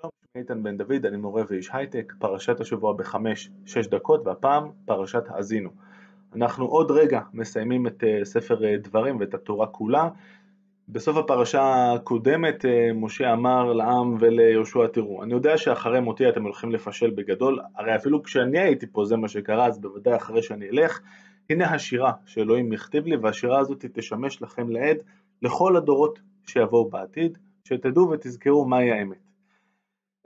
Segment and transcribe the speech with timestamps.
[0.00, 5.22] שלום, שמי איתן בן דוד, אני מורה ואיש הייטק, פרשת השבוע בחמש-שש דקות, והפעם פרשת
[5.28, 5.70] האזינו.
[6.36, 10.08] אנחנו עוד רגע מסיימים את אה, ספר אה, דברים ואת התורה כולה.
[10.88, 16.72] בסוף הפרשה הקודמת אה, משה אמר לעם וליהושע תראו, אני יודע שאחרי מותי אתם הולכים
[16.72, 21.00] לפשל בגדול, הרי אפילו כשאני הייתי פה זה מה שקרה, אז בוודאי אחרי שאני אלך.
[21.50, 24.96] הנה השירה שאלוהים הכתיב לי, והשירה הזאת תשמש לכם לעד
[25.42, 29.29] לכל הדורות שיבואו בעתיד, שתדעו ותזכרו מהי האמת.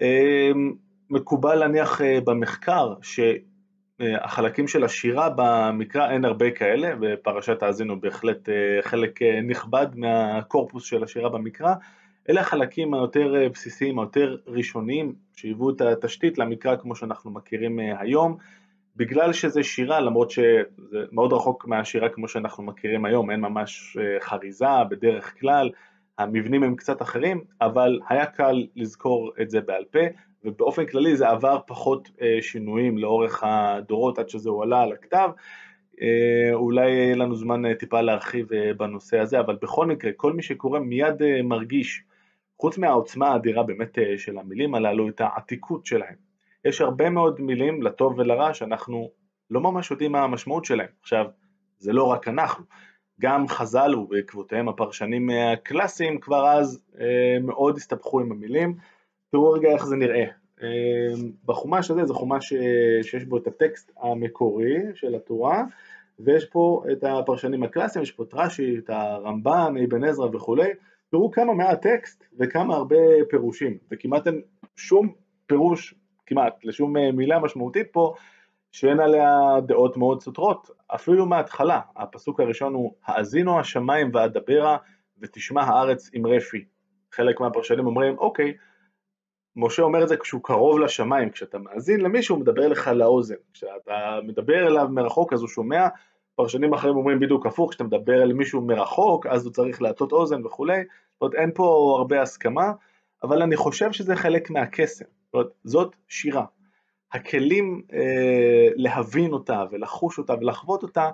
[0.00, 0.72] אמ,
[1.10, 8.82] מקובל להניח אה, במחקר שהחלקים של השירה במקרא אין הרבה כאלה, בפרשת האזינו בהחלט אה,
[8.82, 11.74] חלק אה, נכבד מהקורפוס של השירה במקרא,
[12.30, 18.36] אלה החלקים היותר בסיסיים, היותר ראשוניים, שהיוו את התשתית למקרא כמו שאנחנו מכירים היום,
[18.96, 24.84] בגלל שזה שירה, למרות שזה מאוד רחוק מהשירה כמו שאנחנו מכירים היום, אין ממש חריזה
[24.90, 25.70] בדרך כלל,
[26.18, 30.00] המבנים הם קצת אחרים, אבל היה קל לזכור את זה בעל פה,
[30.44, 35.30] ובאופן כללי זה עבר פחות אה, שינויים לאורך הדורות עד שזה הועלה על הכתב.
[36.02, 38.46] אה, אולי יהיה לנו זמן אה, טיפה להרחיב
[38.76, 42.02] בנושא הזה, אבל בכל מקרה, כל מי שקורא מיד מרגיש,
[42.60, 46.14] חוץ מהעוצמה האדירה באמת של המילים הללו, את העתיקות שלהם.
[46.64, 49.10] יש הרבה מאוד מילים, לטוב ולרע, שאנחנו
[49.50, 50.88] לא ממש יודעים מה המשמעות שלהם.
[51.00, 51.26] עכשיו,
[51.78, 52.64] זה לא רק אנחנו,
[53.20, 58.74] גם חז"ל ובעקבותיהם הפרשנים הקלאסיים כבר אז אה, מאוד הסתבכו עם המילים.
[59.30, 60.24] תראו רגע איך זה נראה.
[60.62, 60.68] אה,
[61.44, 65.62] בחומש הזה זה חומש אה, שיש בו את הטקסט המקורי של התורה,
[66.20, 70.68] ויש פה את הפרשנים הקלאסיים, יש פה את רש"י, את הרמב"ן, אבן עזרא וכולי.
[71.10, 72.96] תראו כמה מעט טקסט וכמה הרבה
[73.30, 74.42] פירושים, וכמעט אין
[74.76, 75.12] שום
[75.46, 75.94] פירוש,
[76.26, 78.14] כמעט, לשום מילה משמעותית פה,
[78.72, 84.76] שאין עליה דעות מאוד סותרות, אפילו מההתחלה, הפסוק הראשון הוא האזינו השמיים ואדברה
[85.18, 86.64] ותשמע הארץ עם רפי.
[87.12, 88.54] חלק מהפרשנים אומרים אוקיי,
[89.56, 94.18] משה אומר את זה כשהוא קרוב לשמיים, כשאתה מאזין למישהו הוא מדבר לך לאוזן, כשאתה
[94.22, 95.88] מדבר אליו מרחוק אז הוא שומע,
[96.34, 100.46] פרשנים אחרים אומרים בדיוק הפוך, כשאתה מדבר אל מישהו מרחוק אז הוא צריך להטות אוזן
[100.46, 100.82] וכולי,
[101.12, 102.72] זאת אומרת אין פה הרבה הסכמה,
[103.22, 106.44] אבל אני חושב שזה חלק מהקסם, זאת, אומרת, זאת שירה,
[107.12, 111.10] הכלים אה, להבין אותה ולחוש אותה ולחוות אותה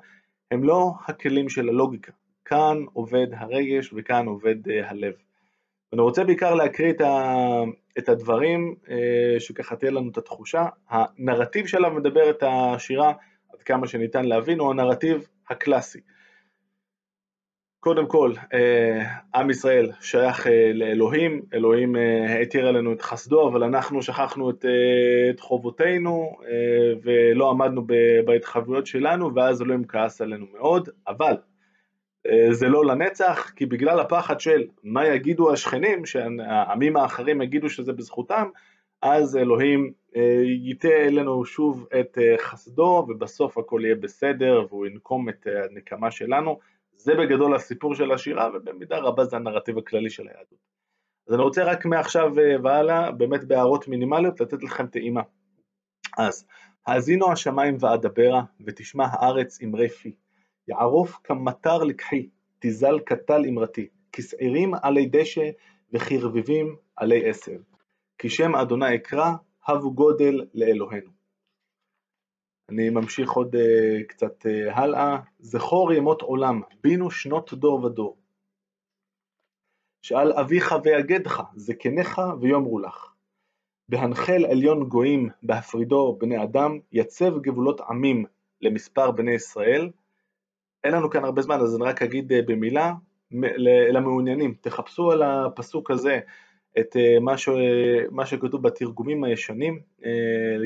[0.51, 2.13] הם לא הכלים של הלוגיקה,
[2.45, 5.13] כאן עובד הרגש וכאן עובד אה, הלב.
[5.93, 7.35] אני רוצה בעיקר להקריא את, ה,
[7.99, 13.13] את הדברים אה, שככה תהיה לנו את התחושה, הנרטיב שלו מדבר את השירה
[13.53, 16.01] עד כמה שניתן להבין הוא הנרטיב הקלאסי.
[17.89, 19.03] קודם כל, אה,
[19.35, 24.65] עם ישראל שייך אה, לאלוהים, אלוהים אה, התיר עלינו את חסדו, אבל אנחנו שכחנו את,
[25.31, 26.37] את חובותינו
[27.03, 27.87] ולא עמדנו
[28.25, 31.35] בהתחייבויות שלנו, ואז אלוהים כעס עלינו מאוד, אבל
[32.51, 38.49] זה לא לנצח, כי בגלל הפחד של מה יגידו השכנים, שהעמים האחרים יגידו שזה בזכותם,
[39.03, 39.93] אז אלוהים
[40.65, 46.59] ייתה אלינו שוב את חסדו, ובסוף הכל יהיה בסדר, והוא ינקום את הנקמה שלנו.
[46.99, 50.59] זה בגדול הסיפור של השירה, ובמידה רבה זה הנרטיב הכללי של היהדות.
[51.29, 55.23] אז אני רוצה רק מעכשיו אה, והלאה, באמת בהערות מינימליות, לתת לכם טעימה.
[56.19, 56.47] אז,
[56.87, 60.13] האזינו השמיים ואדברה, ותשמע הארץ אמרי פי.
[60.69, 62.29] יערוף כמטר לקחי,
[62.59, 65.51] תזל קטל אמרתי, כשעירים עלי דשא,
[65.93, 67.61] וכרביבים עלי עשב.
[68.19, 69.33] כי שם אדוני אקרא,
[69.67, 71.18] הבו גודל לאלוהינו.
[72.69, 75.19] אני ממשיך עוד uh, קצת uh, הלאה.
[75.39, 78.17] זכור ימות עולם, בינו שנות דור ודור.
[80.03, 83.13] שאל אביך ויגדך, זקניך ויאמרו לך.
[83.89, 88.25] בהנחל עליון גויים, בהפרידו בני אדם, יצב גבולות עמים
[88.61, 89.91] למספר בני ישראל.
[90.85, 92.93] אין לנו כאן הרבה זמן, אז אני רק אגיד uh, במילה,
[93.93, 96.21] למעוניינים, תחפשו על הפסוק הזה
[96.81, 97.49] את אה, מה, ש...
[98.11, 100.11] מה שכתוב בתרגומים הישנים, אה,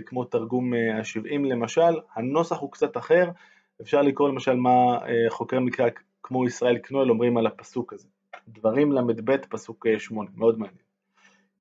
[0.07, 3.31] כמו תרגום אה, ה-70 למשל, הנוסח הוא קצת אחר,
[3.81, 5.89] אפשר לקרוא למשל מה חוקרי מקרא
[6.23, 8.09] כמו ישראל קנואל אומרים על הפסוק הזה.
[8.49, 10.79] דברים ל"ב פסוק 8, מאוד מעניין.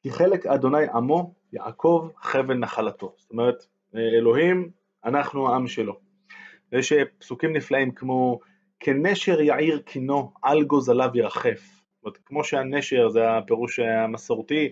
[0.04, 3.14] כי חלק אדוני עמו, יעקב חבל נחלתו.
[3.18, 3.66] זאת אומרת,
[3.96, 4.70] אלוהים,
[5.06, 6.00] אנחנו העם שלו.
[6.72, 8.40] ויש פסוקים נפלאים כמו
[8.80, 11.81] כנשר יעיר קינו, על גוזליו ירחף.
[12.04, 14.70] אומרת, כמו שהנשר, זה הפירוש המסורתי,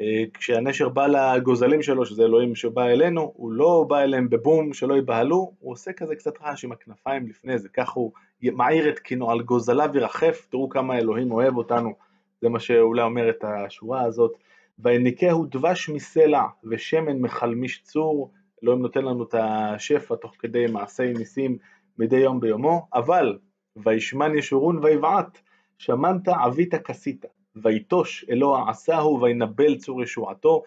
[0.00, 4.94] אה, כשהנשר בא לגוזלים שלו, שזה אלוהים שבא אלינו, הוא לא בא אליהם בבום שלא
[4.94, 8.12] ייבהלו, הוא עושה כזה קצת רעש עם הכנפיים לפני זה, כך הוא
[8.42, 11.94] מעיר את קינו, על גוזליו ירחף, תראו כמה אלוהים אוהב אותנו,
[12.40, 14.32] זה מה שאולי אומר את השורה הזאת,
[14.78, 18.32] ויניקהו דבש מסלע ושמן מחלמיש צור,
[18.64, 21.58] אלוהים נותן לנו את השפע תוך כדי מעשי ניסים
[21.98, 23.38] מדי יום ביומו, אבל
[23.76, 25.38] וישמן ישורון ויבעט,
[25.80, 27.24] שמנת עבית כסית,
[27.56, 30.62] ויטוש אלוה עשהו וינבל צור ישועתו,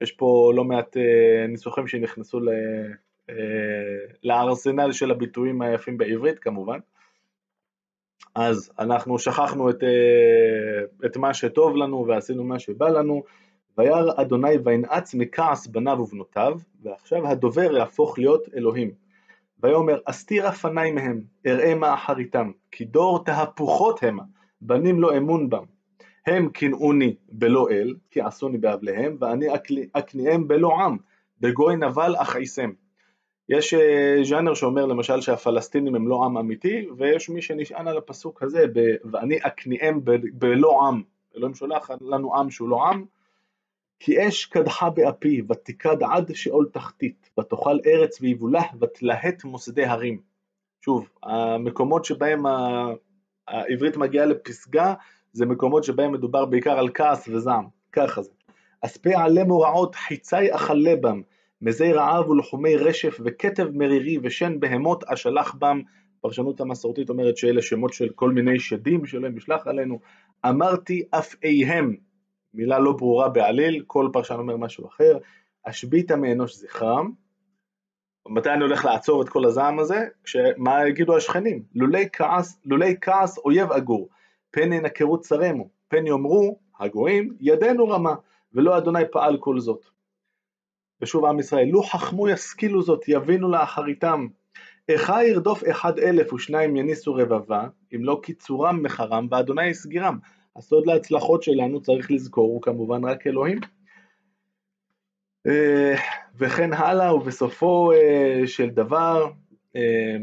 [0.00, 2.48] יש פה לא מעט אה, ניסוחים שנכנסו ל,
[3.30, 3.34] אה,
[4.24, 6.78] לארסנל של הביטויים היפים בעברית כמובן.
[8.34, 13.22] אז אנחנו שכחנו את, אה, את מה שטוב לנו ועשינו מה שבא לנו,
[13.78, 18.90] וירא אדוני וינעץ מכעס בניו ובנותיו, ועכשיו הדובר יהפוך להיות אלוהים.
[19.62, 24.22] ויאמר אסתיר אפני מהם, אראה מה אחריתם, כי דור תהפוכות המה,
[24.60, 25.64] בנים לא אמון בם.
[26.26, 29.46] הם קינאוני בלא אל, כי עשוני באבליהם, ואני
[29.92, 30.96] אקניהם בלא עם,
[31.40, 32.70] בגוי נבל אכעיסם.
[33.48, 38.42] יש אה, ז'אנר שאומר למשל שהפלסטינים הם לא עם אמיתי, ויש מי שנשען על הפסוק
[38.42, 38.64] הזה,
[39.12, 40.00] ואני אקניהם
[40.32, 41.02] בלא עם.
[41.36, 43.04] אלוהים שולח לנו עם שהוא לא עם,
[44.00, 50.20] כי אש קדחה באפי, ותיקד עד שאול תחתית, ותאכל ארץ ויבולה, ותלהט מוסדי הרים.
[50.80, 52.42] שוב, המקומות שבהם
[53.48, 54.94] העברית מגיעה לפסגה,
[55.32, 58.30] זה מקומות שבהם מדובר בעיקר על כעס וזעם, ככה זה.
[58.80, 61.22] אספה עלימו רעות חיצי אכלה בם,
[61.62, 65.80] מזי רעב ולחומי רשף וכתב מרירי ושן בהמות אשלח בם,
[66.18, 70.00] הפרשנות המסורתית אומרת שאלה שמות של כל מיני שדים שאלוהים ישלח עלינו,
[70.46, 71.96] אמרתי אף איהם,
[72.54, 75.18] מילה לא ברורה בעליל, כל פרשן אומר משהו אחר,
[75.66, 77.12] השביתה מאנוש זכרם,
[78.28, 80.04] מתי אני הולך לעצור את כל הזעם הזה?
[80.24, 81.62] כשמה יגידו השכנים?
[81.74, 84.08] לולי כעס, לולי כעס אויב אגור,
[84.50, 88.14] פן ינקרו צרמו, פן יאמרו הגויים ידנו רמה,
[88.52, 89.86] ולא אדוני פעל כל זאת.
[91.00, 94.26] ושוב עם ישראל, לו חכמו ישכילו זאת, יבינו לאחריתם.
[94.88, 100.18] איכה ירדוף אחד אלף ושניים יניסו רבבה, אם לא קיצורם מחרם, ואדוני יסגירם.
[100.56, 103.60] הסוד להצלחות שלנו, צריך לזכור, הוא כמובן רק אלוהים.
[106.38, 109.30] וכן הלאה, ובסופו אה, של דבר,
[109.76, 110.16] אה,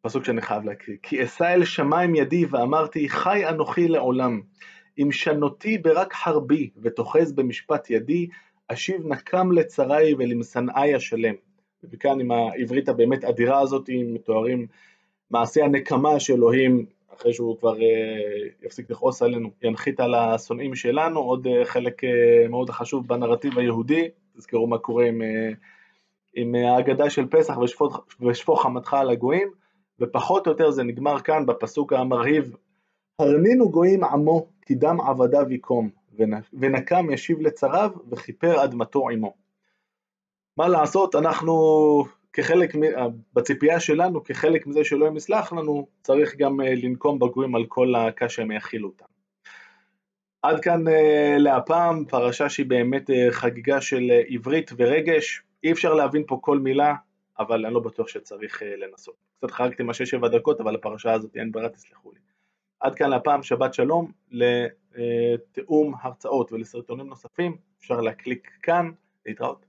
[0.00, 4.40] פסוק שאני חייב להקריא, כי אשא אל שמיים ידי ואמרתי, חי אנוכי לעולם,
[4.98, 8.28] אם שנותי ברק חרבי ותאחז במשפט ידי,
[8.68, 11.34] אשיב נקם לצרי ולמשנאי אשלם.
[11.92, 14.66] וכאן עם העברית הבאמת אדירה הזאת, מתוארים
[15.30, 16.86] מעשי הנקמה של אלוהים,
[17.16, 22.48] אחרי שהוא כבר אה, יפסיק לכעוס עלינו, ינחית על השונאים שלנו, עוד אה, חלק אה,
[22.48, 25.22] מאוד חשוב בנרטיב היהודי, תזכרו מה קורה עם,
[26.34, 27.56] עם ההגדה של פסח
[28.20, 29.48] ושפוך חמתך על הגויים,
[30.00, 32.56] ופחות או יותר זה נגמר כאן בפסוק המרהיב,
[33.18, 35.90] הרנינו גויים עמו, כי דם עבדיו יקום,
[36.52, 39.34] ונקם ישיב לצריו, וכיפר אדמתו עמו.
[40.56, 41.54] מה לעשות, אנחנו
[42.32, 42.72] כחלק,
[43.34, 48.36] בציפייה שלנו, כחלק מזה שאלוהים יסלח לנו, צריך גם אה, לנקום בגויים על כל הקש
[48.36, 49.15] שהם יכילו אותם.
[50.46, 56.24] עד כאן אה, להפעם, פרשה שהיא באמת אה, חגיגה של עברית ורגש, אי אפשר להבין
[56.26, 56.94] פה כל מילה,
[57.38, 59.14] אבל אני לא בטוח שצריך לנסות.
[59.38, 62.18] קצת חרגתי מה שש שבע דקות, אבל הפרשה הזאת אין ברירה, תסלחו לי.
[62.80, 68.90] עד כאן להפעם, שבת שלום, לתיאום הרצאות ולסרטונים נוספים, אפשר להקליק כאן,
[69.26, 69.65] להתראות.